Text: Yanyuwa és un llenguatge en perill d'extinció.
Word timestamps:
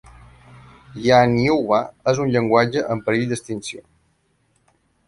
Yanyuwa 1.07 1.79
és 2.13 2.23
un 2.25 2.33
llenguatge 2.33 2.85
en 2.97 3.07
perill 3.11 3.31
d'extinció. 3.35 3.89